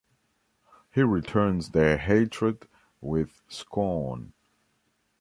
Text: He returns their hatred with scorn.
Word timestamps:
He 0.95 1.03
returns 1.03 1.69
their 1.69 1.95
hatred 1.99 2.67
with 3.01 3.43
scorn. 3.49 4.33